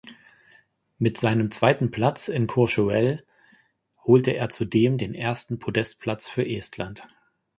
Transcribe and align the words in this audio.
Mit 0.97 1.19
seinem 1.19 1.51
zweiten 1.51 1.91
Platz 1.91 2.27
in 2.27 2.47
Courchevel 2.47 3.23
holte 4.03 4.31
er 4.31 4.49
zudem 4.49 4.97
den 4.97 5.13
ersten 5.13 5.59
Podestplatz 5.59 6.27
für 6.27 6.43
Estland. 6.43 7.03